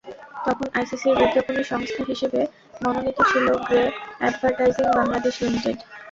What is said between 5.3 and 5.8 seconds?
Limited.